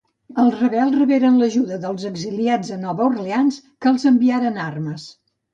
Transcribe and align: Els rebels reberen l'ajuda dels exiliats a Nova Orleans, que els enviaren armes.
Els 0.43 0.53
rebels 0.61 0.95
reberen 1.01 1.37
l'ajuda 1.41 1.77
dels 1.83 2.07
exiliats 2.11 2.73
a 2.77 2.79
Nova 2.87 3.05
Orleans, 3.11 3.63
que 3.77 3.93
els 3.93 4.11
enviaren 4.15 4.63
armes. 4.69 5.07